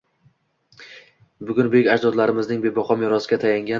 [1.49, 3.69] Bugun buyuk ajdodlarimizning bebaho merosiga tayangan